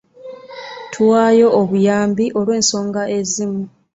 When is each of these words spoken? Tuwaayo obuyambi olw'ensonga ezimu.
Tuwaayo 0.91 1.47
obuyambi 1.59 2.25
olw'ensonga 2.39 3.03
ezimu. 3.19 3.63